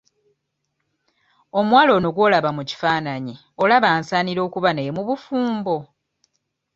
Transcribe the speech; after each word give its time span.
Omuwala 1.59 1.91
ono 1.97 2.09
gw'olaba 2.15 2.49
mu 2.57 2.63
kifaananyi 2.69 3.35
olaba 3.63 3.87
ansaanira 3.95 4.41
okuba 4.47 4.69
naye 4.73 4.89
mu 4.97 5.01
bufumbo? 5.07 5.77